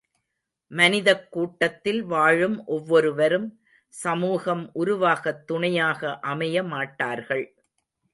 [0.67, 3.61] மனிதக் கூட்டத்தில் வாழும் ஒவ்வொருவரும்
[3.89, 6.19] சமூகம் உருவாகத் துணையாக
[6.19, 7.55] அமைய மாட்டார்கள்.